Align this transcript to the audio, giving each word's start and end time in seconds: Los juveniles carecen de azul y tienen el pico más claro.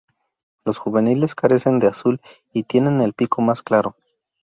Los 0.65 0.79
juveniles 0.79 1.35
carecen 1.35 1.77
de 1.77 1.85
azul 1.85 2.21
y 2.53 2.63
tienen 2.63 3.01
el 3.01 3.13
pico 3.13 3.43
más 3.43 3.61
claro. 3.61 3.95